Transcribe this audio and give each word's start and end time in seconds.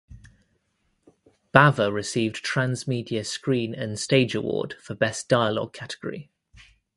Bava 1.53 1.93
received 1.93 2.43
Transmedia 2.43 3.23
Screen 3.23 3.75
and 3.75 3.99
Stage 3.99 4.33
Award 4.33 4.73
for 4.81 4.95
best 4.95 5.29
dialogue 5.29 5.73
category. 5.73 6.31